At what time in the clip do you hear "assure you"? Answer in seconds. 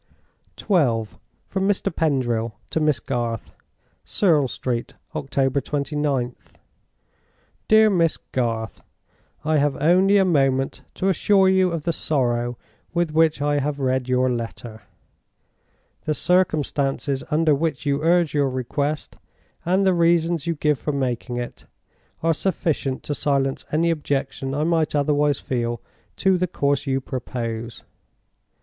11.09-11.69